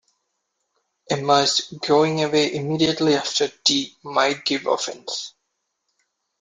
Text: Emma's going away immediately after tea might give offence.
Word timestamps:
Emma's 1.11 1.71
going 1.79 2.23
away 2.23 2.55
immediately 2.55 3.13
after 3.13 3.47
tea 3.49 3.95
might 4.01 4.43
give 4.43 4.65
offence. 4.65 5.35